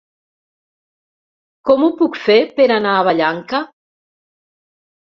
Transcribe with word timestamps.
Com 1.71 1.83
ho 1.83 1.91
puc 2.01 2.19
fer 2.25 2.39
per 2.59 2.69
anar 2.79 2.95
a 3.03 3.07
Vallanca? 3.11 3.65